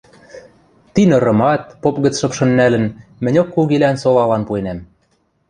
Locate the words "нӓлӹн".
2.57-2.85